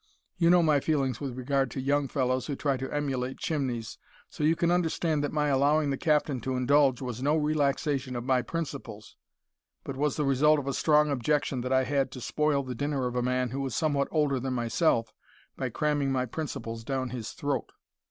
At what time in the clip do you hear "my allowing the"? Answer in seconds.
5.31-5.95